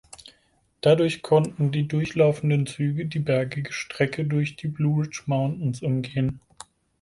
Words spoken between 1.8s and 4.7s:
durchlaufenden Züge die bergige Strecke durch die